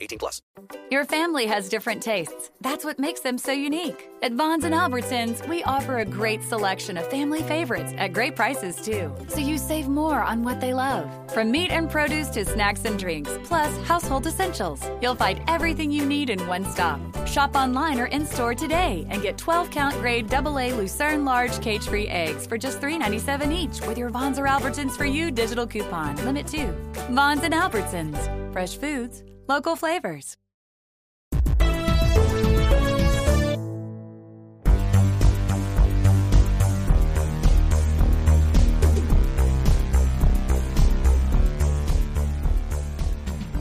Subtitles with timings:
[0.00, 0.42] 18 plus.
[0.90, 2.50] Your family has different tastes.
[2.60, 4.08] That's what makes them so unique.
[4.22, 8.76] At Vons and Albertsons, we offer a great selection of family favorites at great prices
[8.76, 9.14] too.
[9.28, 11.08] So you save more on what they love.
[11.32, 14.82] From meat and produce to snacks and drinks, plus household essentials.
[15.00, 17.00] You'll find everything you need in one stop.
[17.26, 21.86] Shop online or in store today and get 12 count grade AA Lucerne large cage
[21.86, 26.16] free eggs for just $3.97 each with your Vons or Albertsons for you digital coupon.
[26.24, 26.66] Limit 2.
[27.10, 28.18] Vons and Albertsons.
[28.52, 30.36] Fresh foods, local flavors.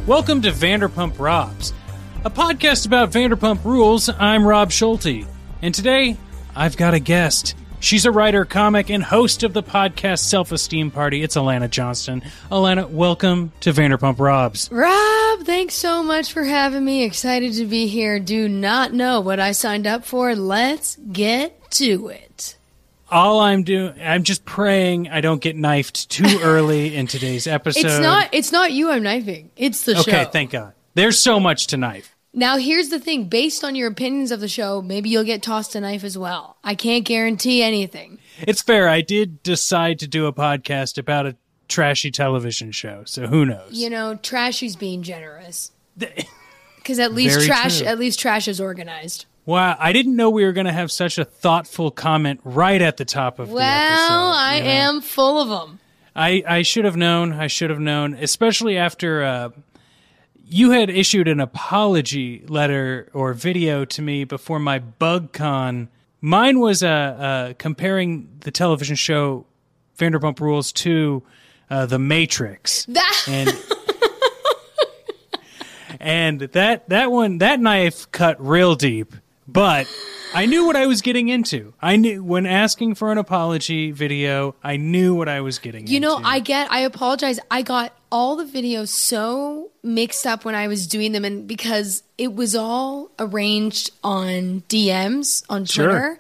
[0.06, 1.74] Welcome to Vanderpump Robs,
[2.24, 4.10] a podcast about Vanderpump Rules.
[4.10, 5.26] I'm Rob Schulte,
[5.64, 6.18] and today
[6.56, 7.56] I've got a guest.
[7.82, 11.24] She's a writer, comic, and host of the podcast Self Esteem Party.
[11.24, 12.22] It's Alana Johnston.
[12.52, 14.70] Alana, welcome to Vanderpump Robs.
[14.70, 17.04] Rob, thanks so much for having me.
[17.04, 18.20] Excited to be here.
[18.20, 20.36] Do not know what I signed up for.
[20.36, 22.58] Let's get to it.
[23.10, 27.86] All I'm doing, I'm just praying I don't get knifed too early in today's episode.
[27.86, 28.30] It's not.
[28.34, 28.92] It's not you.
[28.92, 29.52] I'm knifing.
[29.56, 30.12] It's the okay.
[30.12, 30.18] show.
[30.18, 30.74] Okay, thank God.
[30.96, 32.14] There's so much to knife.
[32.34, 33.26] Now, here's the thing.
[33.26, 36.58] Based on your opinions of the show, maybe you'll get tossed a knife as well.
[36.64, 38.20] I can't guarantee anything.
[38.40, 38.88] It's fair.
[38.88, 41.36] I did decide to do a podcast about a
[41.68, 43.72] trashy television show, so who knows?
[43.74, 47.80] You know, Trashy's being generous because at least Very trash.
[47.80, 47.88] true.
[47.88, 49.26] At least trash is organized.
[49.46, 52.98] Wow, I didn't know we were going to have such a thoughtful comment right at
[52.98, 54.14] the top of Well, the episode.
[54.14, 54.70] Well, I you know?
[54.70, 55.80] am full of them.
[56.16, 57.34] I, I should have known.
[57.34, 59.50] I should have known, especially after uh,
[60.50, 65.88] you had issued an apology letter or video to me before my BugCon.
[66.22, 69.46] Mine was uh, uh, comparing the television show
[69.98, 71.24] Vanderpump Rules to
[71.70, 72.86] uh, The Matrix.
[72.86, 73.54] That and
[76.00, 79.14] and that that one that knife cut real deep
[79.54, 79.88] but
[80.34, 84.56] i knew what i was getting into i knew when asking for an apology video
[84.64, 86.18] i knew what i was getting You know.
[86.24, 87.40] I get, I apologize.
[87.50, 92.04] I got all the videos so mixed up when I was doing them, and because
[92.18, 95.92] it was all arranged on DMs on Twitter.
[95.92, 96.20] Sure.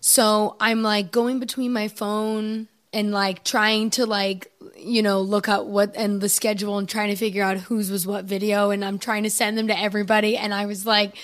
[0.00, 5.48] So I'm like going between my phone and like trying to like, you know, look
[5.48, 8.70] up what and the schedule and trying to figure out whose was what video.
[8.70, 10.36] And I'm trying to send them to everybody.
[10.36, 11.16] And I was like,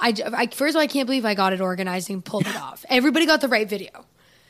[0.00, 2.56] I, I first of all, I can't believe I got it organized and pulled it
[2.56, 2.84] off.
[2.88, 3.90] Everybody got the right video.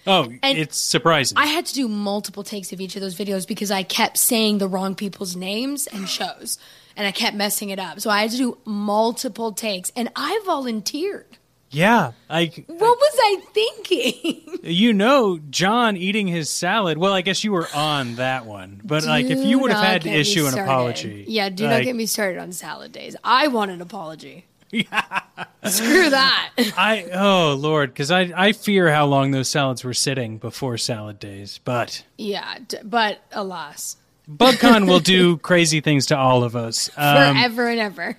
[0.07, 3.47] oh and it's surprising I had to do multiple takes of each of those videos
[3.47, 6.59] because I kept saying the wrong people's names and shows,
[6.97, 8.01] and I kept messing it up.
[8.01, 11.27] So I had to do multiple takes, and I volunteered.
[11.71, 14.59] yeah like What was I thinking?
[14.63, 19.05] you know john eating his salad well i guess you were on that one but
[19.07, 22.07] like if you would have had to issue an apology Yeah, do not get me
[22.07, 23.17] started on salad days.
[23.25, 24.45] I want an apology.
[25.65, 26.51] Screw that.
[26.77, 31.19] i oh lord because i i fear how long those salads were sitting before salad
[31.19, 33.97] days but yeah, d- but alas,
[34.31, 36.89] BugCon will do crazy things to all of us.
[36.97, 38.19] Um, forever and ever.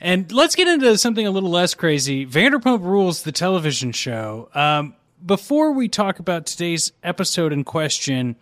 [0.00, 2.26] and let's get into something a little less crazy.
[2.26, 4.48] Vanderpump Rules, the television show.
[4.54, 4.94] Um,
[5.24, 8.36] before we talk about today's episode in question,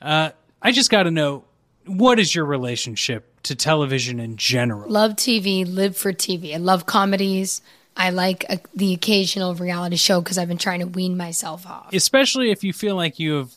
[0.00, 0.30] uh,
[0.62, 1.44] I just got to know
[1.86, 4.88] what is your relationship to television in general?
[4.90, 6.54] Love TV, live for TV.
[6.54, 7.60] I love comedies.
[7.96, 11.92] I like uh the occasional reality show because I've been trying to wean myself off.
[11.92, 13.50] Especially if you feel like you have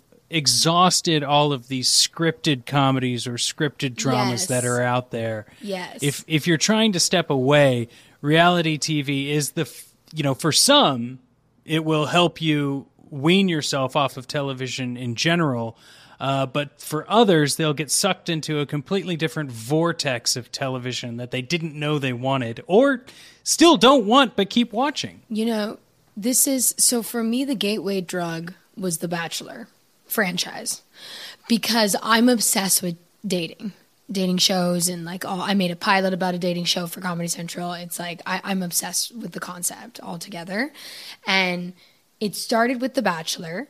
[0.52, 4.46] exhausted all of these scripted comedies or scripted dramas Yes.
[4.48, 5.46] that are out there.
[5.62, 6.00] Yes.
[6.02, 7.88] if if you're trying to step away,
[8.22, 11.20] reality TV is the f- you know for some
[11.64, 15.78] it will help you wean yourself off of television in general.
[16.22, 21.32] Uh, but for others, they'll get sucked into a completely different vortex of television that
[21.32, 23.04] they didn't know they wanted or
[23.44, 25.22] still don't want but keep watching.
[25.30, 25.80] You know,
[26.16, 29.68] this is so for me, the gateway drug was The Bachelor
[30.06, 30.84] franchise
[31.50, 33.74] because I'm obsessed with dating,
[34.12, 37.30] dating shows, and like, oh, I made a pilot about a dating show for Comedy
[37.30, 37.74] Central.
[37.74, 40.72] It's like, I, I'm obsessed with the concept altogether.
[41.26, 41.74] And
[42.20, 43.70] it started with The Bachelor,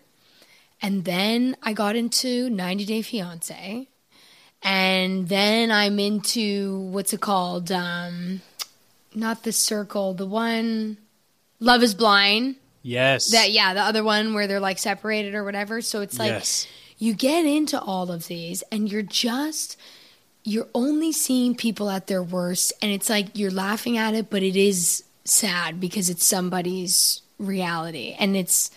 [0.81, 3.87] and then I got into 90 Day Fiance.
[4.63, 7.71] And then I'm into what's it called?
[7.71, 8.41] Um,
[9.15, 10.97] not the circle, the one
[11.59, 12.55] Love is Blind.
[12.83, 13.31] Yes.
[13.31, 15.81] That yeah, the other one where they're like separated or whatever.
[15.81, 16.67] So it's like Yes.
[16.97, 19.77] you get into all of these and you're just
[20.43, 24.41] you're only seeing people at their worst and it's like you're laughing at it but
[24.41, 28.71] it is sad because it's somebody's reality and it's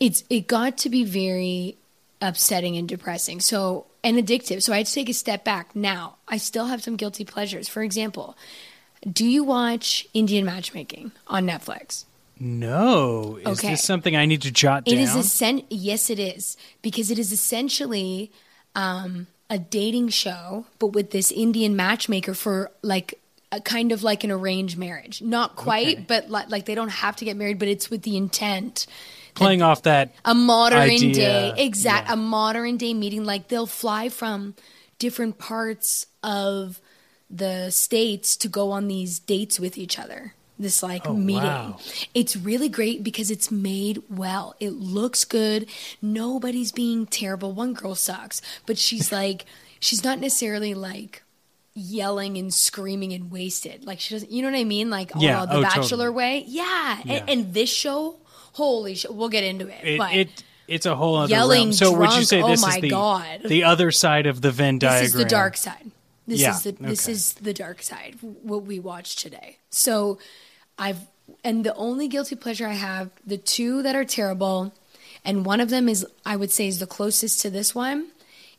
[0.00, 1.76] it's it got to be very
[2.22, 3.40] upsetting and depressing.
[3.40, 4.62] So and addictive.
[4.62, 5.76] So I had to take a step back.
[5.76, 7.68] Now, I still have some guilty pleasures.
[7.68, 8.36] For example,
[9.10, 12.04] do you watch Indian matchmaking on Netflix?
[12.38, 13.36] No.
[13.42, 13.70] Is Okay.
[13.72, 15.00] this something I need to jot It down?
[15.04, 18.30] is essen- yes, it is because it is essentially
[18.74, 23.18] um, a dating show, but with this Indian matchmaker for like
[23.52, 25.20] a kind of like an arranged marriage.
[25.20, 26.04] Not quite, Okay.
[26.08, 28.86] but li- like they don't have to get married, but it's with the intent.
[29.34, 32.14] Playing off that A modern idea, day, exact, yeah.
[32.14, 33.24] a modern day meeting.
[33.24, 34.54] Like they'll fly from
[34.98, 36.80] different parts of
[37.30, 40.34] the states to go on these dates with each other.
[40.58, 41.42] This like Oh, meeting.
[41.44, 41.78] wow.
[42.12, 44.54] It's really great because it's made well.
[44.60, 45.66] It looks good.
[46.02, 47.52] Nobody's being terrible.
[47.52, 49.46] One girl sucks, but she's like,
[49.78, 51.22] she's not necessarily like
[51.72, 53.86] yelling and screaming and wasted.
[53.86, 54.90] Like she doesn't, you know what I mean?
[54.90, 56.10] Like Yeah, oh, the oh, Bachelor totally.
[56.10, 56.44] way.
[56.46, 57.00] Yeah.
[57.04, 57.12] Yeah.
[57.14, 58.16] And, and this show,
[58.52, 59.78] holy shit, we'll get into it.
[59.84, 61.72] it, but it it's a whole other Yelling realm.
[61.72, 63.40] So would you say oh this my is the God.
[63.44, 65.02] the other side of the Venn diagram?
[65.02, 65.90] this is the dark side.
[66.26, 67.12] This Yeah, is the this okay.
[67.12, 68.18] is the dark side.
[68.20, 69.58] What we watched today.
[69.70, 70.18] So,
[70.78, 70.98] I've
[71.42, 74.72] and the only guilty pleasure I have, the two that are terrible,
[75.24, 78.08] and one of them is I would say is the closest to this one,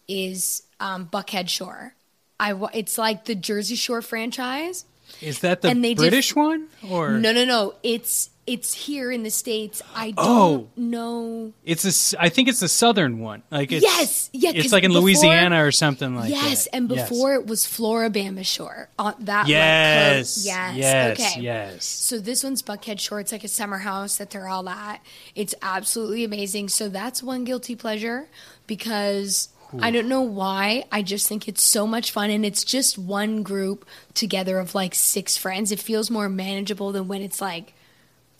[0.07, 1.93] is um, Buckhead Shore.
[2.39, 4.83] I wa- it's like the Jersey Shore franchise.
[5.21, 7.75] Is that the they did- British one or No, no, no.
[7.83, 9.81] It's it's here in the states.
[9.95, 10.67] I don't Oh.
[10.75, 11.53] know.
[11.63, 13.43] It's a s I think it's the southern one.
[13.51, 16.75] Like it's Yes, yeah, it's 'cause like in before- Louisiana or something like yes, that.
[16.75, 17.07] and Yes.
[17.09, 18.89] before it was Floribama Shore.
[18.97, 20.45] On that like, Yes, coast.
[20.45, 21.41] yes, yes, okay.
[21.41, 21.85] yes.
[21.85, 23.19] So this one's Buckhead Shore.
[23.19, 25.01] It's like a summer house that they're all at.
[25.35, 26.69] It's absolutely amazing.
[26.69, 28.27] So that's one guilty pleasure
[28.67, 29.49] because
[29.79, 30.83] I don't know why.
[30.91, 34.93] I just think it's so much fun, and it's just one group together of like
[34.93, 35.71] six friends.
[35.71, 37.73] It feels more manageable than when it's like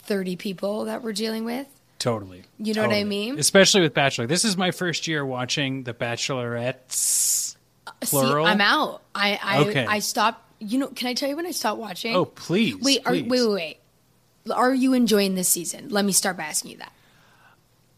[0.02, 1.66] thirty people that we're dealing with.
[1.98, 2.42] Totally.
[2.58, 3.38] You know what I mean?
[3.38, 4.26] Especially with Bachelor.
[4.26, 7.56] This is my first year watching The Bachelorettes.
[8.00, 8.44] Plural?
[8.44, 9.02] See, I'm out.
[9.14, 9.86] I I, Okay.
[9.86, 10.40] I stopped.
[10.58, 12.14] You know, can I tell you when I stopped watching?
[12.14, 12.76] Oh, please.
[12.80, 13.78] Wait, are, wait, wait, wait.
[14.52, 15.88] Are you enjoying this season?
[15.88, 16.92] Let me start by asking you that.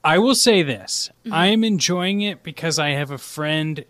[0.03, 1.11] I will say this.
[1.25, 1.35] Mm-hmm.
[1.35, 3.85] I am enjoying it because I have a friend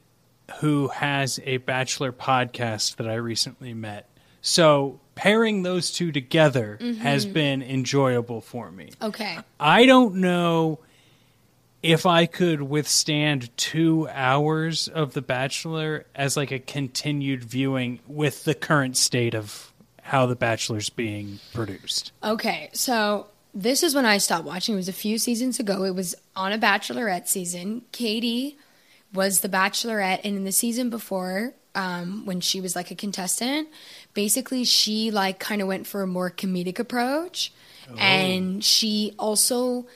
[0.60, 4.08] who has a Bachelor podcast that I recently met.
[4.46, 7.00] So pairing those two together Mm-hmm.
[7.00, 8.90] has been enjoyable for me.
[9.00, 9.38] Okay.
[9.58, 10.80] I don't know
[11.82, 18.44] if I could withstand two hours of The Bachelor as like a continued viewing with
[18.44, 22.12] the current state of how The Bachelor's being produced.
[22.22, 22.68] Okay.
[22.74, 24.74] So this is when I stopped watching.
[24.74, 25.84] It was a few seasons ago.
[25.84, 27.82] It was on a Bachelorette season.
[27.92, 28.58] Katie
[29.14, 33.68] was the Bachelorette, and in the season before, um, when she was like a contestant,
[34.14, 37.52] basically she like kind of went for a more comedic approach,
[37.98, 39.86] and she also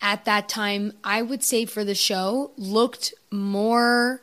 [0.00, 4.20] at that time I would say for the show looked more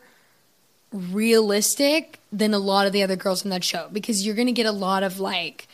[0.92, 3.88] realistic than a lot of the other girls in that show.
[3.92, 5.68] Because you're going to get a lot of like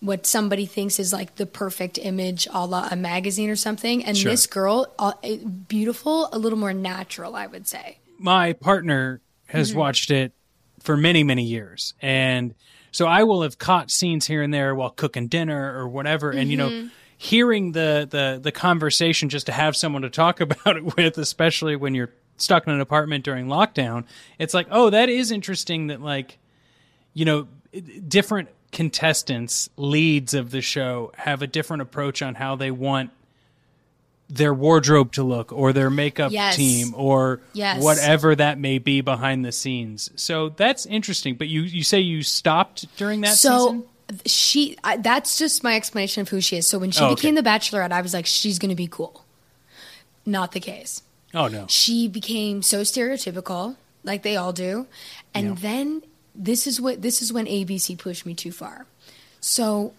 [0.00, 4.04] what somebody thinks is like the perfect image a la a magazine or something.
[4.04, 4.30] And Sure.
[4.30, 5.12] this girl uh,
[5.68, 7.98] beautiful a little more natural i would say.
[8.18, 9.78] My partner has Mm-hmm.
[9.78, 10.32] watched it
[10.80, 11.94] for many many years.
[12.02, 12.54] And
[12.94, 16.50] so i will have caught scenes here and there while cooking dinner or whatever and
[16.50, 16.84] you Mm-hmm.
[16.86, 21.16] know hearing the the the conversation just to have someone to talk about it with
[21.18, 24.04] especially when you're stuck in an apartment during lockdown
[24.38, 26.38] it's like oh that is interesting that like
[27.12, 27.46] you know
[28.08, 33.10] different contestants leads of the show have a different approach on how they want
[34.28, 36.56] their wardrobe to look or their makeup Yes.
[36.56, 37.82] team or Yes.
[37.82, 40.10] whatever that may be behind the scenes.
[40.16, 41.34] So that's interesting.
[41.36, 43.84] But you you say you stopped during that so season?
[44.26, 47.14] she I, that's just my explanation of who she is so when she Oh, okay.
[47.14, 49.24] became the bachelorette i was like she's going to be cool
[50.26, 51.02] not the case
[51.32, 51.64] Oh no.
[51.68, 54.86] she became so stereotypical, like they all do.
[55.34, 55.54] And Yeah.
[55.60, 56.02] then
[56.34, 58.86] this is what this is when ABC pushed me too far.
[59.40, 59.94] So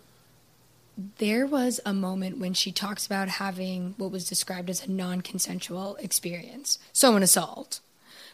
[1.18, 5.98] there was a moment when she talks about having what was described as a non-consensual
[5.98, 7.82] experience, so an assault,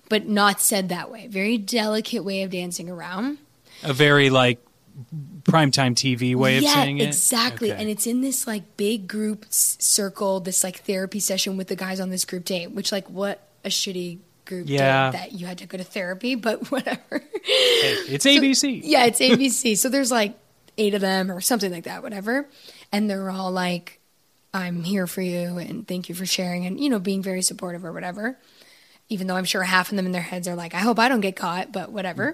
[0.10, 1.28] but not said that way.
[1.28, 3.40] Very delicate way of dancing around.
[3.84, 4.60] A very like
[5.44, 7.08] primetime TV way of saying it.
[7.08, 7.72] exactly.
[7.72, 7.82] Okay.
[7.82, 11.76] And it's in this like big group s- circle, this like therapy session with the
[11.76, 15.10] guys on this group date, which like what a shitty group Yeah.
[15.12, 17.24] date that you had to go to therapy, but whatever.
[17.44, 18.82] it's ABC.
[18.84, 19.78] yeah, it's ABC.
[19.78, 20.38] so there's like
[20.82, 22.50] eight of them or something like that, whatever.
[22.92, 24.00] And they're all like,
[24.54, 27.86] I'm here for you and thank you for sharing and, you know, being very supportive
[27.86, 28.38] or whatever.
[29.08, 31.10] Even though I'm sure half of them in their heads are like, I hope I
[31.10, 32.34] don't get caught, but whatever.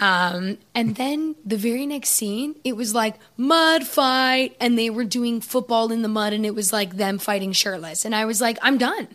[0.00, 5.04] Um, and then the very next scene, it was like mud fight, and they were
[5.04, 8.04] doing football in the mud, and it was like them fighting shirtless.
[8.04, 9.08] And I was like, I'm done.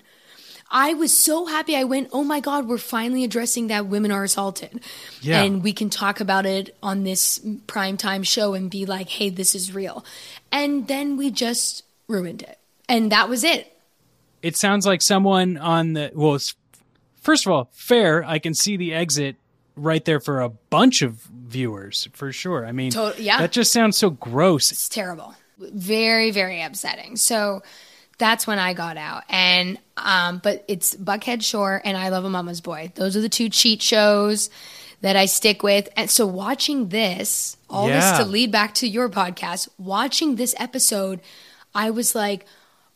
[0.70, 1.76] I was so happy.
[1.76, 4.82] I went, oh my God, we're finally addressing that women are assaulted.
[5.22, 5.44] Yeah.
[5.44, 9.54] And we can talk about it on this primetime show and be like, hey, this
[9.54, 10.04] is real.
[10.52, 12.58] And then we just ruined it.
[12.90, 13.72] And that was it.
[14.42, 16.38] It sounds like someone on the well.
[17.22, 18.24] First of all, fair.
[18.24, 19.36] I can see the exit
[19.76, 22.66] right there for a bunch of viewers for sure.
[22.66, 23.40] I mean, To- yeah.
[23.40, 24.72] that just sounds so gross.
[24.72, 25.34] It's terrible.
[25.58, 27.16] Very, very upsetting.
[27.18, 27.64] So
[28.18, 29.24] that's when I got out.
[29.30, 32.92] And um, but it's Buckhead Shore and I Love a Mama's Boy.
[32.96, 34.50] Those are the two cheat shows
[35.02, 35.88] that I stick with.
[35.96, 38.12] And so watching this, all Yeah.
[38.18, 41.20] this to lead back to your podcast, watching this episode,
[41.74, 42.46] I was like,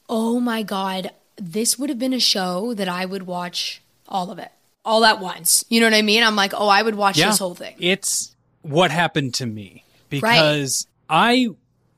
[0.08, 4.40] oh my God, this would have been a show that I would watch all of
[4.40, 4.52] it.
[4.86, 5.64] All at once.
[5.70, 6.24] You know what I mean?
[6.24, 7.76] I'm like, oh, I would watch this whole thing.
[7.80, 11.50] It's what happened to me because I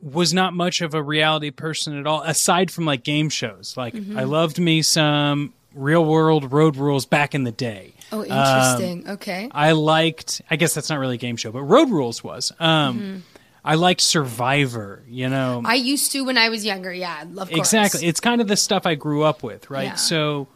[0.01, 3.75] was not much of a reality person at all, aside from like game shows.
[3.77, 4.17] Like Mm-hmm.
[4.17, 7.93] I loved me some real world road rules back in the day.
[8.11, 9.09] Oh, interesting.
[9.11, 9.47] okay.
[9.51, 10.41] I liked.
[10.49, 12.51] I guess that's not really a game show, but Road Rules was.
[12.59, 13.23] Um,
[13.63, 15.01] I liked Survivor.
[15.07, 15.67] You know, Mm-hmm.
[15.67, 16.91] I used to when I was younger.
[16.93, 17.49] Yeah, of course.
[17.51, 18.05] exactly.
[18.07, 19.83] It's kind of the stuff I grew up with, right?
[19.85, 19.95] Yeah.
[19.95, 20.47] So,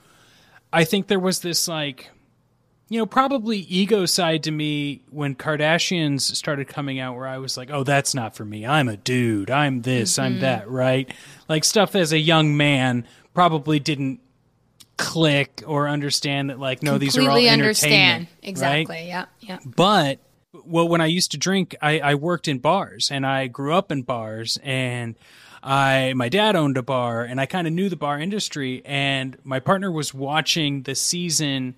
[0.73, 2.09] I think there was this like,
[2.89, 7.57] you know, probably ego side to me when Kardashians started coming out, where I was
[7.57, 8.65] like, oh, that's not for me.
[8.65, 9.49] I'm a dude.
[9.49, 10.13] I'm this.
[10.13, 10.21] Mm-hmm.
[10.21, 10.69] I'm that.
[10.69, 11.11] Right?
[11.49, 14.19] Like stuff as a young man probably didn't
[14.97, 18.49] click or understand that like no these are all completely entertainment understand right?
[18.49, 20.19] exactly yeah yeah But
[20.65, 23.91] well, when I used to drink, I, I worked in bars and I grew up
[23.91, 25.15] in bars and
[25.63, 29.37] I my dad owned a bar and I kind of knew the bar industry and
[29.43, 31.75] my partner was watching the season,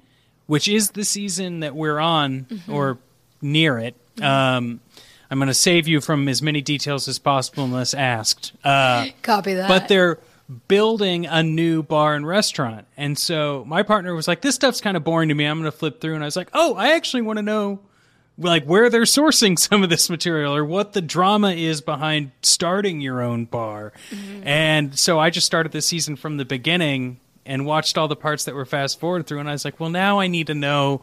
[0.48, 2.98] which is the season that we're on or
[3.42, 3.96] near it.
[4.22, 4.80] Um,
[5.30, 8.54] I'm going to save you from as many details as possible unless asked.
[8.64, 10.20] Uh, copy that but they're
[10.68, 12.88] building a new bar and restaurant.
[12.96, 15.46] And so my partner was like, this stuff's kind of boring to me.
[15.46, 16.16] I'm going to flip through.
[16.16, 17.80] And I was like, oh, I actually want to know
[18.38, 23.02] like where they're sourcing some of this material or what the drama is behind starting
[23.02, 23.92] your own bar.
[24.44, 28.44] And so I just started the season from the beginning and watched all the parts
[28.46, 29.40] that were fast forward through.
[29.40, 31.02] And I was like, well, now I need to know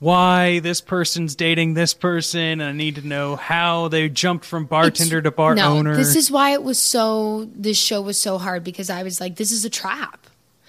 [0.00, 2.60] why this person's dating this person.
[2.60, 5.96] And I need to know how they jumped from bartender to bar no, owner.
[5.96, 9.36] this is why it was so this show was so hard because i was like
[9.36, 10.26] this is a trap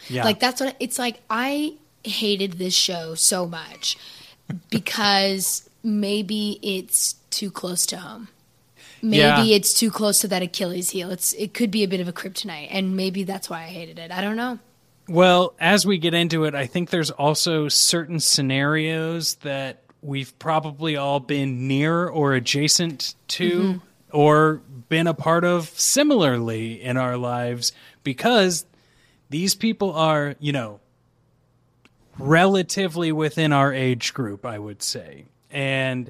[0.09, 0.23] yeah.
[0.25, 3.97] like that's what it's like i hated this show so much
[4.69, 8.27] because maybe it's too close to home
[9.01, 9.43] maybe Yeah.
[9.43, 12.13] it's too close to that achilles heel it's it could be a bit of a
[12.13, 14.59] kryptonite and maybe that's why i hated it i don't know
[15.11, 20.95] Well, as we get into it, I think there's also certain scenarios that we've probably
[20.95, 23.77] all been near or adjacent to mm-hmm.
[24.17, 28.65] or been a part of similarly in our lives because
[29.29, 30.79] these people are, you know,
[32.17, 35.25] relatively within our age group, I would say.
[35.49, 36.09] And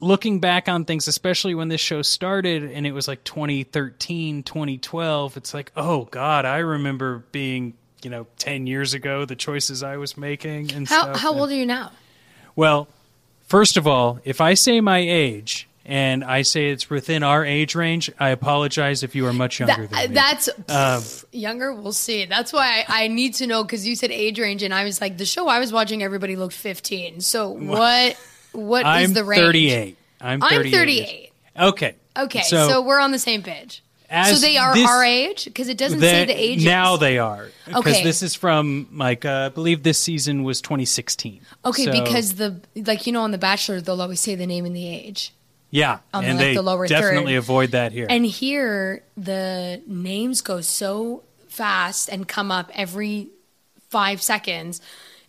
[0.00, 5.36] looking back on things, especially when this show started and it was like 2013, 2012,
[5.36, 9.96] it's like, oh God, I remember being, you know, 10 years ago, the choices I
[9.96, 11.16] was making and how stuff.
[11.20, 11.92] how old are you now
[12.56, 12.88] Well,
[13.46, 17.74] first of all, if I say my age and I say it's within our age
[17.74, 20.14] range, I apologize if you are much younger That- than me.
[20.14, 21.02] that's Um,
[21.32, 21.72] younger.
[21.72, 22.26] We'll see.
[22.26, 25.00] That's why I, I need to know because you said age range, and I was
[25.00, 27.20] like, the show I was watching, everybody looked fifteen.
[27.20, 28.16] So what?
[28.52, 29.42] What is the range?
[29.42, 29.96] 38.
[30.20, 30.54] I'm 38.
[30.66, 31.32] I'm thirty-eight.
[31.58, 31.94] Okay.
[32.18, 33.82] Okay, so, we're on the same page.
[34.10, 36.64] So they are this- our age because it doesn't say the age.
[36.64, 37.50] Now they are.
[37.66, 38.02] Because Okay.
[38.02, 41.42] this is from, like, uh, I believe this season was 2016.
[41.64, 44.64] okay So, because the like you know on The Bachelor they'll always say the name
[44.64, 45.32] and the age,
[45.70, 45.98] Yeah.
[46.14, 47.38] on the, and like, they the lower definitely third.
[47.38, 48.06] avoid that here.
[48.08, 53.28] and here the names go so fast and come up every
[53.90, 54.80] five seconds.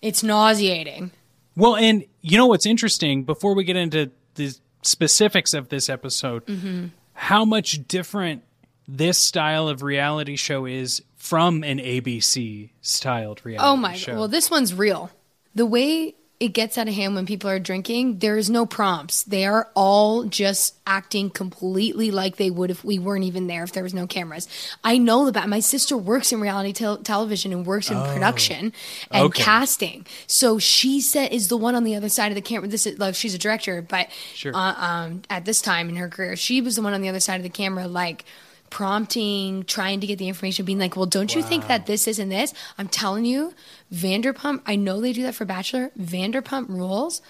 [0.02, 1.12] It's nauseating.
[1.58, 3.24] Well, and you know what's interesting?
[3.24, 6.86] Before we get into the specifics of this episode, Mm-hmm.
[7.14, 8.44] how much different
[8.92, 13.72] this style of reality show is from an ABC styled reality show.
[13.74, 14.14] Oh my show.
[14.14, 14.18] god.
[14.20, 15.12] Well, this one's real.
[15.54, 19.24] The way it gets out of hand when people are drinking, there is no prompts.
[19.24, 23.74] They are all just acting completely like they would if we weren't even there, if
[23.74, 24.48] there was no cameras.
[24.82, 28.72] I know about my sister works in reality tel- television and works in production
[29.12, 29.44] and Okay.
[29.44, 30.08] casting.
[30.28, 32.70] So she said is the one on the other side of the camera.
[32.70, 34.56] This is like she's a director, but Sure.
[34.56, 37.20] uh, um, at this time in her career, she was the one on the other
[37.20, 38.24] side of the camera, like
[38.70, 42.30] prompting, trying to get the information, being like, "Well, don't you think that this isn't
[42.30, 43.54] this?" I'm telling you,
[43.94, 44.62] Vanderpump.
[44.66, 45.92] I know they do that for Bachelor.
[46.00, 47.22] Vanderpump Rules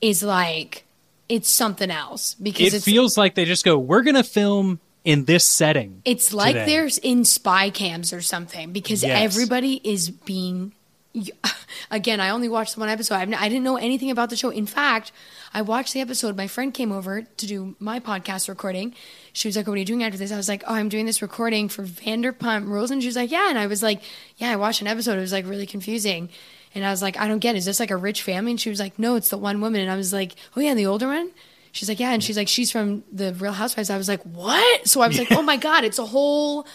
[0.00, 0.84] is like
[1.28, 5.24] it's something else because it feels like they just go, we're going to film in
[5.24, 6.02] this setting.
[6.04, 9.22] it's like today." they're in spy cams or something because Yes.
[9.34, 10.72] everybody is being.
[11.90, 13.14] Again, I only watched one episode.
[13.14, 14.50] I didn't know anything about the show.
[14.50, 15.12] In fact,
[15.56, 16.36] I watched the episode.
[16.36, 18.94] My friend came over to do my podcast recording.
[19.32, 21.06] She was like, "What are you doing after this?" I was like, "Oh, I'm doing
[21.06, 24.02] this recording for Vanderpump Rules." And she was like, "Yeah." And I was like,
[24.36, 25.16] "Yeah, I watched an episode.
[25.16, 26.28] It was like really confusing."
[26.74, 27.54] And I was like, "I don't get.
[27.54, 27.58] It.
[27.60, 29.80] Is this like a rich family?" And she was like, "No, it's the one woman."
[29.80, 31.30] And I was like, "Oh yeah, the older one."
[31.72, 34.86] She's like, "Yeah," and she's like, "She's from the Real Housewives." I was like, "What?"
[34.86, 36.66] So I was like, "Oh my god, it's a whole."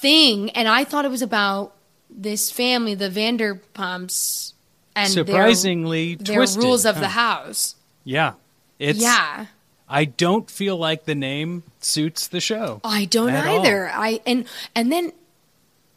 [0.00, 1.76] thing and I thought it was about
[2.10, 4.51] this family, the Vanderpumps
[4.96, 7.00] and Surprisingly their, twisted, rules of huh?
[7.00, 7.74] the house.
[8.04, 8.32] Yeah.
[8.78, 9.46] It's, yeah.
[9.88, 12.80] I don't feel like the name suits the show.
[12.84, 13.60] I don't At all.
[13.60, 13.90] either.
[13.92, 15.12] I and and then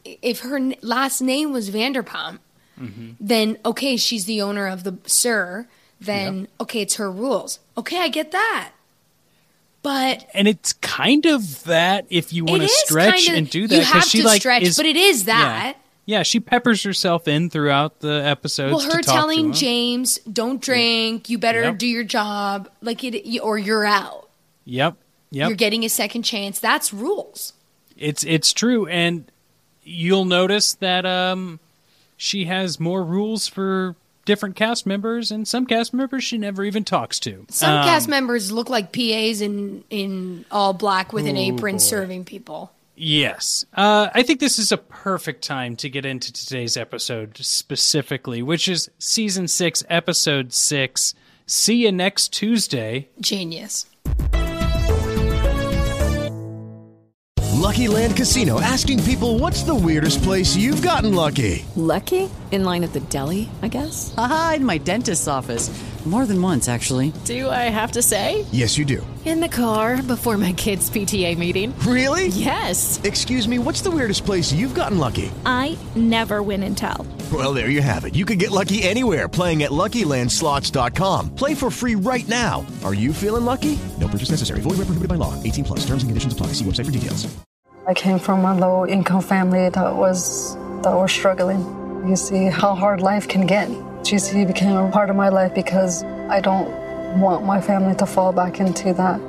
[0.04, 2.38] if her last name was Vanderpump,
[2.80, 3.12] Mm-hmm.
[3.18, 5.66] then okay, she's the owner of the SUR.
[5.98, 7.58] Then okay, it's her rules.
[7.78, 8.72] Okay, I get that.
[9.82, 13.74] But and it's kind of that if you want to stretch kinda- and do that,
[13.76, 15.76] you have she to like stretch, is, but it is that.
[15.76, 15.82] Yeah,
[16.22, 18.72] she peppers herself in throughout the episodes.
[18.72, 19.52] Well, to her telling.
[19.52, 21.28] James, "Don't drink.
[21.28, 21.78] You better Yep.
[21.78, 24.28] do your job, like it, or you're out.
[24.64, 24.96] Yep,
[25.30, 25.48] yep.
[25.48, 26.58] You're getting a second chance.
[26.60, 27.52] That's rules."
[27.98, 29.24] It's it's true, and
[29.82, 31.58] you'll notice that um,
[32.16, 36.84] she has more rules for different cast members, and some cast members she never even
[36.84, 37.46] talks to.
[37.48, 41.78] Some Um, cast members look like PAs in in all black with an apron boy.
[41.80, 42.70] serving people.
[42.96, 43.66] Yes.
[43.74, 48.68] Uh, I think this is a perfect time to get into today's episode specifically, which
[48.68, 51.14] is season six, episode six.
[51.46, 53.08] See you next Tuesday.
[53.20, 53.86] Genius.
[57.52, 61.64] Lucky Land Casino asking people what's the weirdest place you've gotten lucky?
[61.74, 62.30] Lucky?
[62.52, 64.14] In line at the deli, I guess?
[64.16, 65.68] Aha, in my dentist's office.
[66.06, 67.12] More than once, actually.
[67.24, 68.46] Do I have to say?
[68.52, 69.04] Yes, you do.
[69.24, 71.76] In the car before my kids' PTA meeting.
[71.80, 72.28] Really?
[72.28, 73.00] Yes.
[73.02, 75.32] Excuse me, what's the weirdest place you've gotten lucky?
[75.44, 77.04] I never win and tell.
[77.32, 78.14] Well, there you have it.
[78.14, 81.34] You can get lucky anywhere playing at LuckyLandSlots.com.
[81.34, 82.64] Play for free right now.
[82.84, 83.76] Are you feeling lucky?
[84.00, 84.60] No purchase necessary.
[84.60, 85.34] Void where prohibited by law.
[85.42, 85.80] 18 plus.
[85.80, 86.48] Terms and conditions apply.
[86.48, 87.26] See website for details.
[87.88, 91.60] I came from a low income family that was that was struggling.
[92.06, 93.68] You see how hard life can get.
[94.06, 96.70] GC became a part of my life because I don't
[97.18, 99.20] want my family to fall back into that.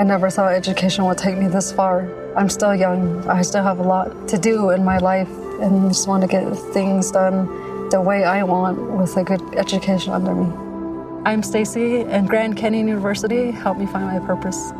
[0.00, 2.10] I never thought education would take me this far.
[2.36, 3.24] I'm still young.
[3.28, 6.44] I still have a lot to do in my life and just want to get
[6.74, 7.46] things done
[7.90, 10.52] the way I want with a good education under me.
[11.24, 14.72] I'm Stacy and Grand Canyon University helped me find my purpose.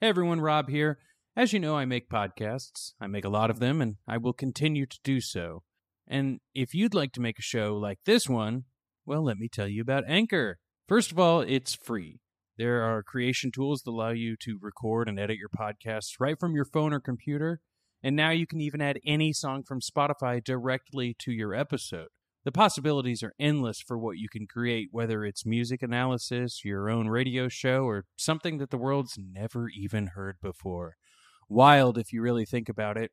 [0.00, 0.98] Hey everyone, Rob here.
[1.34, 2.92] As you know, I make podcasts.
[3.00, 5.64] I make a lot of them, and I will continue to do so.
[6.12, 8.64] And if you'd like to make a show like this one,
[9.06, 10.58] well, let me tell you about Anchor.
[10.86, 12.20] First of all, it's free.
[12.58, 16.54] There are creation tools that allow you to record and edit your podcasts right from
[16.54, 17.60] your phone or computer.
[18.02, 22.08] And now you can even add any song from Spotify directly to your episode.
[22.44, 27.08] The possibilities are endless for what you can create, whether it's music analysis, your own
[27.08, 30.96] radio show, or something that the world's never even heard before.
[31.48, 33.12] Wild if you really think about it.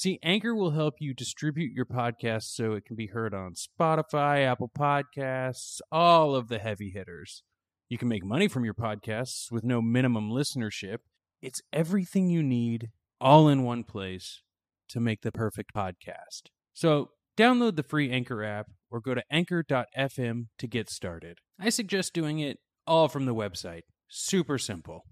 [0.00, 4.50] See, Anchor will help you distribute your podcast so it can be heard on Spotify,
[4.50, 7.42] Apple Podcasts, all of the heavy hitters.
[7.90, 11.00] You can make money from your podcasts with no minimum listenership.
[11.42, 12.88] It's everything you need
[13.20, 14.40] all in one place
[14.88, 16.44] to make the perfect podcast.
[16.72, 21.40] So, download the free Anchor app or go to anchor.fm to get started.
[21.60, 23.82] I suggest doing it all from the website.
[24.08, 25.04] Super simple.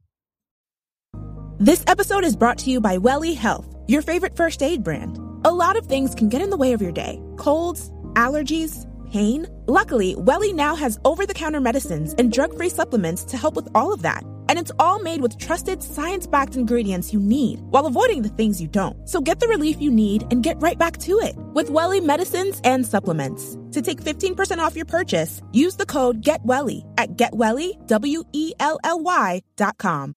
[1.61, 5.19] This episode is brought to you by Welly Health, your favorite first aid brand.
[5.45, 9.49] A lot of things can get in the way of your day colds, allergies, pain.
[9.67, 13.67] Luckily, Welly now has over the counter medicines and drug free supplements to help with
[13.75, 14.23] all of that.
[14.49, 18.63] And it's all made with trusted science backed ingredients you need while avoiding the things
[18.63, 19.09] you don't.
[19.09, 22.61] So get the relief you need and get right back to it with Welly medicines
[22.63, 23.59] and supplements.
[23.73, 28.79] To take 15% off your purchase, use the code GetWelly at GetWelly, W E L
[28.85, 30.15] L Y dot com.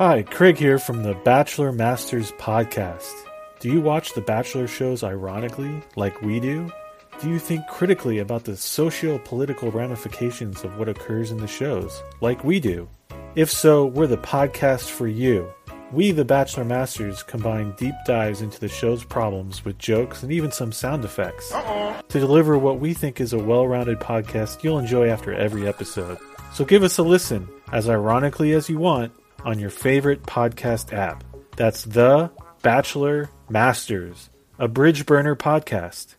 [0.00, 3.12] Hi, Craig here from the Bachelor Masters podcast.
[3.58, 6.72] Do you watch the Bachelor shows ironically, like we do?
[7.20, 12.02] Do you think critically about the socio political ramifications of what occurs in the shows,
[12.22, 12.88] like we do?
[13.34, 15.52] If so, we're the podcast for you.
[15.92, 20.50] We, the Bachelor Masters, combine deep dives into the show's problems with jokes and even
[20.50, 25.10] some sound effects to deliver what we think is a well rounded podcast you'll enjoy
[25.10, 26.16] after every episode.
[26.54, 29.12] So give us a listen, as ironically as you want,
[29.44, 31.24] on your favorite podcast app.
[31.56, 32.30] That's The
[32.62, 36.14] Bachelor Masters, a bridge burner podcast.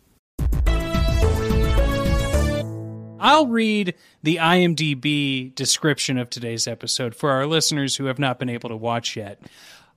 [3.24, 8.50] I'll read the IMDb description of today's episode for our listeners who have not been
[8.50, 9.40] able to watch yet.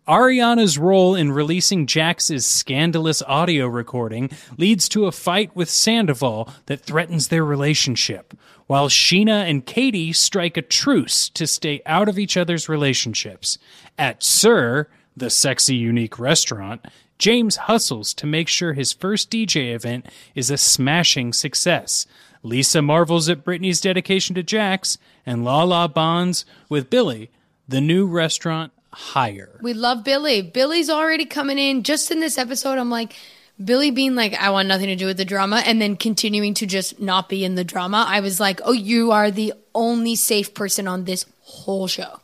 [0.06, 6.82] Ariana's role in releasing Jax's scandalous audio recording leads to a fight with Sandoval that
[6.82, 8.34] threatens their relationship,
[8.66, 13.56] while Scheana and Katie strike a truce to stay out of each other's relationships.
[13.98, 16.84] At SUR, the sexy, unique restaurant,
[17.16, 22.06] James hustles to make sure his first DJ event is a smashing success.
[22.42, 27.30] Lisa marvels at Brittany's dedication to Jax, and Lala bonds with Billie,
[27.66, 29.58] the new restaurant hire.
[29.60, 30.42] We love Billie.
[30.42, 31.82] Billie's already coming in.
[31.82, 33.14] Just in this episode, I'm like,
[33.62, 36.66] Billie being like, I want nothing to do with the drama, and then continuing to
[36.66, 38.04] just not be in the drama.
[38.08, 42.20] I was like, oh, you are the only safe person on this whole show.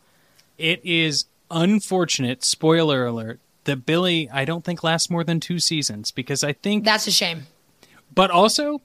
[0.59, 6.11] It is unfortunate, spoiler alert, that Billie, I don't think lasts more than two seasons
[6.11, 7.47] because I think That's a shame.
[8.13, 8.81] But also,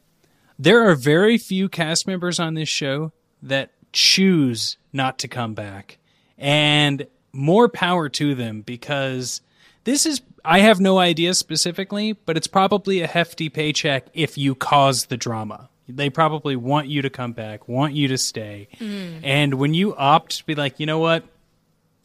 [0.60, 5.98] there are very few cast members on this show that choose not to come back.
[6.38, 9.42] And more power to them because
[9.84, 14.56] this is, I have no idea specifically, but it's probably a hefty paycheck if you
[14.56, 15.70] cause the drama.
[15.88, 18.70] They probably want you to come back, want you to stay.
[18.80, 19.20] Mm.
[19.24, 21.24] And when you opt to be like, you know what?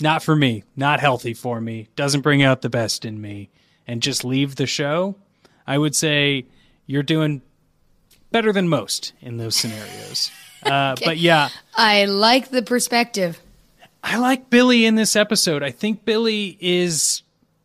[0.01, 3.49] Not for me, not healthy for me, doesn't bring out the best in me,
[3.87, 5.15] and just leave the show,
[5.67, 6.47] I would say
[6.87, 7.43] you're doing
[8.33, 10.31] better than most in those scenarios.
[10.63, 11.07] Uh, Okay.
[11.07, 13.41] But yeah, I like the perspective.
[14.03, 15.63] I like Billie in this episode.
[15.63, 17.23] I think Billie is,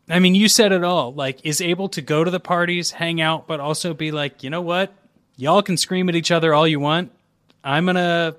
[0.09, 3.21] I mean, you said it all, like, is able to go to the parties, hang
[3.21, 4.91] out, but also be like, you know what?
[5.37, 7.11] Y'all can scream at each other all you want.
[7.63, 8.35] I'm going to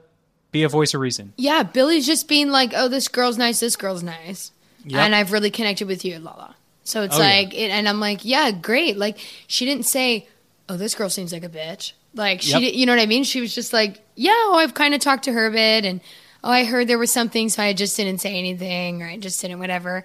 [0.52, 1.32] be a voice of reason.
[1.36, 4.52] Yeah, Billie's just being like, oh, this girl's nice, this girl's nice.
[4.84, 5.00] Yep.
[5.00, 6.54] And I've really connected with you, Lala.
[6.84, 7.28] So it's Oh, yeah.
[7.28, 8.96] like, it, and I'm like, yeah, great.
[8.96, 10.28] Like, she didn't say,
[10.68, 11.92] oh, this girl seems like a bitch.
[12.14, 12.60] Like, she Yep.
[12.60, 13.24] did, you know what I mean?
[13.24, 15.84] She was just like, yeah, oh, I've kind of talked to her a bit.
[15.84, 16.00] And,
[16.46, 19.40] oh, I heard there was something, so I just didn't say anything, or I just
[19.42, 20.04] didn't, whatever.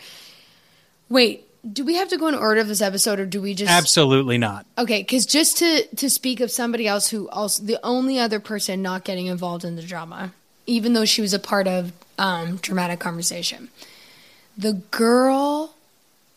[1.10, 3.72] Wait, do we have to go in order of this episode, or do we just.
[3.72, 4.66] Absolutely not.
[4.78, 8.82] Okay, because just to to speak of somebody else who also the only other person
[8.82, 10.34] not getting involved in the drama,
[10.66, 13.70] even though she was a part of um, dramatic conversation,
[14.58, 15.76] the girl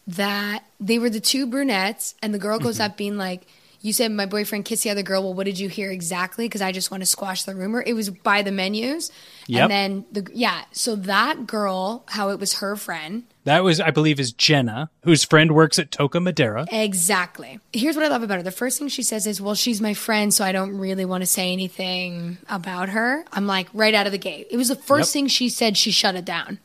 [0.06, 2.90] that they were the two brunettes, and the girl goes Mm-hmm.
[2.90, 3.42] up being like,
[3.84, 5.22] "You said my boyfriend kissed the other girl.
[5.22, 6.46] Well, what did you hear exactly?
[6.46, 7.82] Because I just want to squash the rumor.
[7.86, 9.12] It was by the menus,
[9.46, 9.62] Yep.
[9.62, 10.62] and then the yeah.
[10.72, 15.22] So that girl, how it was her friend." That was, I believe, is Jenna, whose
[15.22, 16.66] friend works at Toca Madera.
[16.72, 17.60] Exactly.
[17.74, 18.42] Here's what I love about her.
[18.42, 21.20] The first thing she says is, Well, she's my friend, so I don't really want
[21.20, 23.22] to say anything about her.
[23.32, 24.46] I'm like, right out of the gate.
[24.50, 25.12] It was the first Yep.
[25.12, 26.58] thing she said, she shut it down.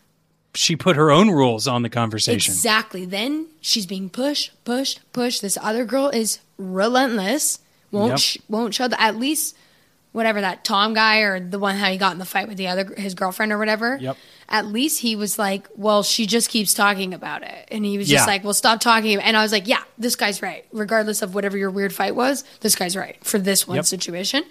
[0.56, 2.52] She put her own rules on the conversation.
[2.54, 3.06] Exactly.
[3.06, 5.42] Then she's being pushed, pushed, pushed.
[5.42, 7.60] This other girl is relentless.
[7.92, 8.20] Won't Yep.
[8.20, 9.56] sh- won't show the at least
[10.12, 12.68] whatever that Tom guy or the one how he got in the fight with the
[12.68, 13.98] other his girlfriend or whatever.
[14.02, 14.18] Yep.
[14.50, 18.10] At least he was like, well, she just keeps talking about it, and he was
[18.10, 18.18] Yeah.
[18.18, 19.20] just like, well, stop talking.
[19.20, 20.66] And I was like, yeah, this guy's right.
[20.72, 23.86] Regardless of whatever your weird fight was, this guy's right for this one Yep.
[23.86, 24.44] situation.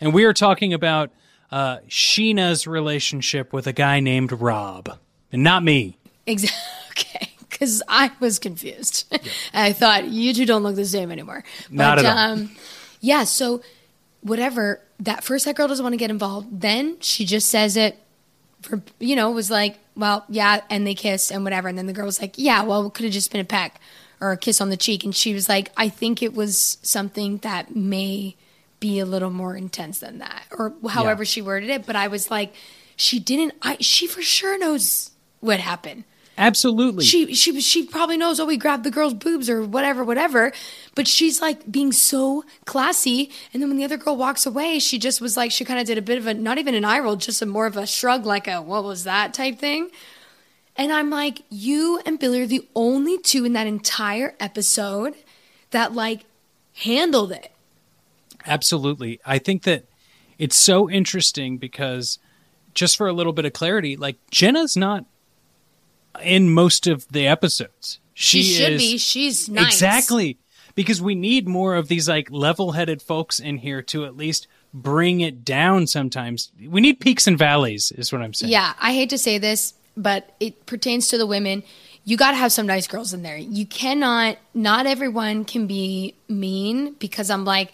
[0.00, 1.10] And we are talking about
[1.50, 4.96] uh, Scheana's relationship with a guy named Rob,
[5.32, 5.96] and not me.
[6.26, 6.58] Exactly.
[6.90, 7.30] Okay.
[7.48, 9.16] Because I was confused.
[9.54, 11.44] I thought you two don't look the same anymore.
[11.70, 12.18] Not at all.
[12.18, 12.50] Um,
[13.00, 13.24] yeah.
[13.24, 13.62] So
[14.22, 14.80] whatever.
[14.98, 16.60] That first, that girl doesn't want to get involved.
[16.60, 17.98] Then she just says it.
[18.62, 21.68] For you know, was like, well, yeah, and they kissed and whatever.
[21.68, 23.80] And then the girl was like, yeah, well, it could have just been a peck
[24.20, 25.04] or a kiss on the cheek.
[25.04, 28.36] And she was like, I think it was something that may
[28.80, 31.86] be a little more intense than that, or however she worded it.
[31.86, 32.52] But I was like,
[32.96, 33.54] she didn't.
[33.62, 35.09] I she for sure knows
[35.40, 36.04] what happened.
[36.38, 37.04] Absolutely.
[37.04, 38.40] She she she probably knows.
[38.40, 40.52] Oh, we grabbed the girl's boobs or whatever, whatever.
[40.94, 43.30] But she's like being so classy.
[43.52, 45.86] And then when the other girl walks away, she just was like she kind of
[45.86, 47.86] did a bit of a not even an eye roll, just a more of a
[47.86, 49.90] shrug, like a what was that type thing.
[50.76, 55.14] And I'm like, you and Billie are the only two in that entire episode
[55.72, 56.20] that like
[56.74, 57.52] handled it.
[58.46, 59.20] Absolutely.
[59.26, 59.84] I think that
[60.38, 62.18] it's so interesting because
[62.72, 65.04] just for a little bit of clarity, like Jenna's not
[66.22, 67.98] in most of the episodes.
[68.14, 68.98] She, She, should is- be.
[68.98, 69.72] She's nice.
[69.74, 70.38] Exactly.
[70.74, 75.20] Because we need more of these like level-headed folks in here to at least bring
[75.20, 76.52] it down sometimes.
[76.68, 78.52] We need peaks and valleys is what I'm saying.
[78.52, 81.64] Yeah, I hate to say this, but it pertains to the women.
[82.04, 83.36] You got to have some nice girls in there.
[83.36, 87.72] You cannot, not everyone can be mean because I'm like,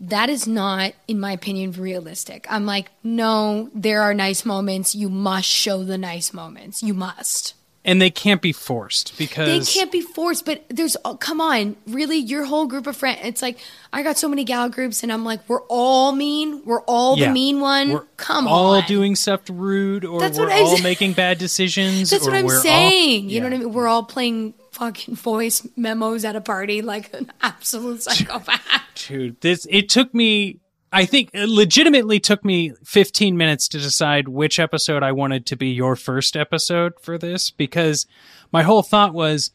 [0.00, 2.46] that is not, in my opinion, realistic.
[2.50, 4.94] I'm like, no, there are nice moments.
[4.94, 6.82] You must show the nice moments.
[6.82, 7.54] You must.
[7.84, 11.74] And they can't be forced because They can't be forced, but there's, oh, come on,
[11.88, 13.18] really, your whole group of friends.
[13.24, 13.58] It's like,
[13.92, 16.62] I got so many gal groups, and I'm like, we're all mean.
[16.64, 17.26] We're all Yeah.
[17.26, 17.90] the mean one.
[17.90, 18.84] We're come all on.
[18.86, 22.10] doing stuff rude or That's we're what I'm all making bad decisions.
[22.10, 23.28] That's what I'm we're all- saying.
[23.28, 23.72] you know what I mean?
[23.72, 28.60] We're all playing fucking voice memos at a party like an absolute psychopath.
[29.08, 30.60] Dude, this it took me
[30.92, 35.56] I think it legitimately took me 15 minutes to decide which episode I wanted to
[35.56, 38.06] be your first episode for this because
[38.52, 39.50] my whole thought was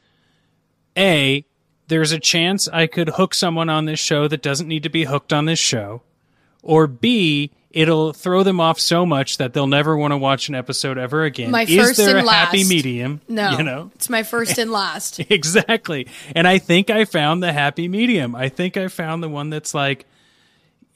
[0.98, 1.46] A,
[1.88, 5.06] there's a chance I could hook someone on this show that doesn't need to be
[5.06, 6.02] hooked on this show,
[6.64, 10.56] or B, it'll throw them off so much that they'll never want to watch an
[10.56, 11.52] episode ever again.
[11.52, 13.22] My Is first there and a happy medium?
[13.30, 13.92] No, You know?
[13.96, 15.20] it's my first and last.
[15.30, 16.08] Exactly.
[16.36, 18.36] And I think I found the happy medium.
[18.36, 20.06] I think I found the one that's like,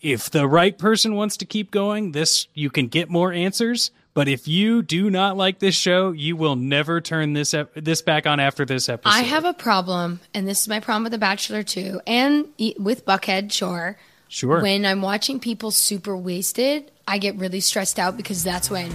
[0.01, 3.91] if the right person wants to keep going, this you can get more answers.
[4.13, 8.01] But if you do not like this show, you will never turn this ep- this
[8.01, 9.15] back on after this episode.
[9.15, 13.05] I have a problem, and this is my problem with The Bachelor too, and with
[13.05, 13.97] Buckhead, sure.
[14.27, 14.61] Sure.
[14.61, 18.91] When I'm watching people super wasted, I get really stressed out because that's when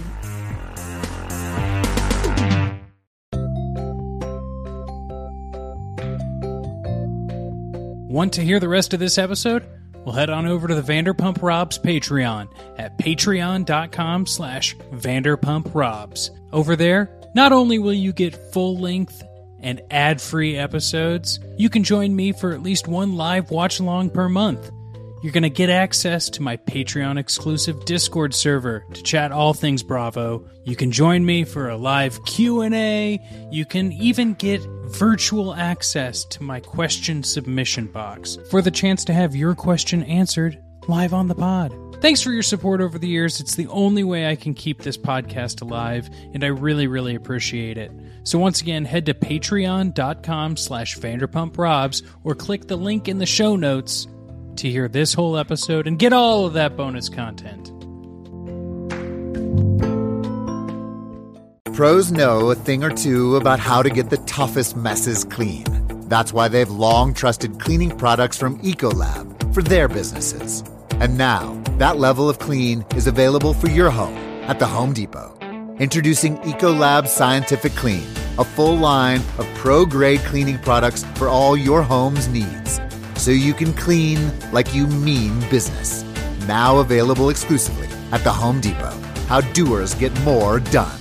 [8.09, 9.63] Want to hear the rest of this episode?
[10.07, 16.29] Well, head on over to the Vanderpump Robs Patreon at patreon.com slash vanderpumprobs.
[16.53, 19.21] Over there, not only will you get full-length
[19.59, 24.71] and ad-free episodes, you can join me for at least one live watch-along per month.
[25.21, 29.81] You're going to get access to my Patreon exclusive Discord server to chat all things
[29.81, 30.47] Bravo.
[30.63, 33.19] You can join me for a live Q&A.
[33.51, 39.13] You can even get virtual access to my question submission box for the chance to
[39.13, 41.73] have your question answered live on the pod.
[41.99, 43.39] Thanks for your support over the years.
[43.39, 47.79] It's the only way I can keep this podcast alive, and I really, really appreciate
[47.79, 47.91] it.
[48.23, 53.55] So once again, head to patreon.com slash vanderpumprobs or click the link in the show
[53.55, 54.07] notes
[54.57, 57.71] to hear this whole episode and get all of that bonus content.
[61.73, 65.63] Pros know a thing or two about how to get the toughest messes clean.
[66.07, 70.63] That's why they've long trusted cleaning products from Ecolab for their businesses.
[70.93, 74.17] And now, that level of clean is available for your home
[74.49, 75.37] at the Home Depot.
[75.77, 78.07] Introducing Ecolab Scientific Clean,
[78.39, 82.79] a full line of pro grade cleaning products for all your home's needs.
[83.17, 86.03] So you can clean like you mean business.
[86.47, 88.95] Now available exclusively at the Home Depot.
[89.27, 90.99] How doers get more done.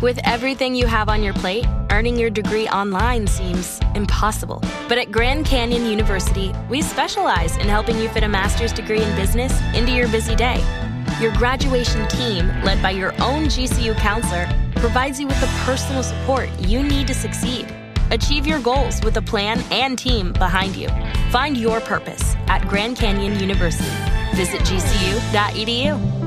[0.00, 4.62] With everything you have on your plate, earning your degree online seems impossible.
[4.88, 9.16] But at Grand Canyon University, we specialize in helping you fit a master's degree in
[9.16, 10.62] business into your busy day.
[11.20, 16.48] Your graduation team, led by your own GCU counselor, provides you with the personal support
[16.60, 17.66] you need to succeed.
[18.10, 20.88] Achieve your goals with a plan and team behind you.
[21.30, 23.90] Find your purpose at Grand Canyon University.
[24.34, 26.23] Visit gcu.edu.